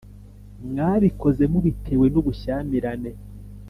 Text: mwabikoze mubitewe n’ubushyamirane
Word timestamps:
mwabikoze 0.69 1.43
mubitewe 1.53 2.05
n’ubushyamirane 2.13 3.11